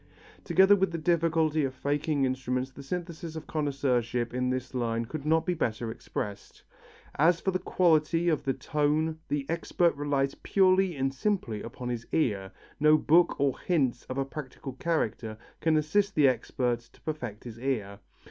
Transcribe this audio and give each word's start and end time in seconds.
Together 0.43 0.75
with 0.75 0.89
the 0.91 0.97
difficulty 0.97 1.63
of 1.63 1.75
faking 1.75 2.25
instruments 2.25 2.71
the 2.71 2.81
synthesis 2.81 3.35
of 3.35 3.45
connoisseurship 3.45 4.33
in 4.33 4.49
this 4.49 4.73
line 4.73 5.05
could 5.05 5.27
not 5.27 5.45
be 5.45 5.53
better 5.53 5.91
expressed. 5.91 6.63
As 7.19 7.39
for 7.39 7.51
the 7.51 7.59
quality 7.59 8.27
of 8.27 8.41
the 8.41 8.53
tone, 8.53 9.19
the 9.27 9.45
expert 9.47 9.95
relies 9.95 10.33
purely 10.33 10.95
and 10.95 11.13
simply 11.13 11.61
upon 11.61 11.89
his 11.89 12.07
ear, 12.13 12.51
no 12.79 12.97
book 12.97 13.39
or 13.39 13.59
hints 13.59 14.01
of 14.05 14.17
a 14.17 14.25
practical 14.25 14.73
character 14.73 15.37
can 15.59 15.77
assist 15.77 16.15
the 16.15 16.27
expert 16.27 16.79
to 16.79 17.01
perfect 17.01 17.43
his 17.43 17.59
ear. 17.59 17.99